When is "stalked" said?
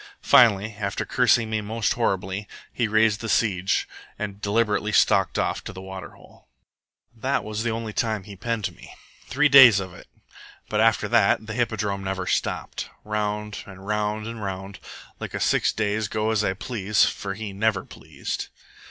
4.91-5.37